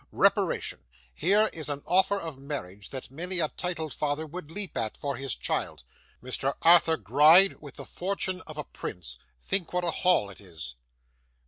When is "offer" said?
1.85-2.19